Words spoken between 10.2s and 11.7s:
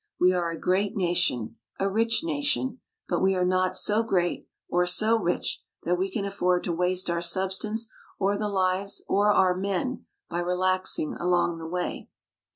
by relaxing along the